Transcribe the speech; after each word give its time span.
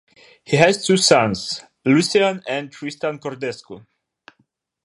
He 0.43 0.57
has 0.57 0.83
two 0.83 0.97
sons, 0.97 1.61
Lucian 1.85 2.41
and 2.47 2.71
Tristan 2.71 3.19
Codrescu. 3.19 3.85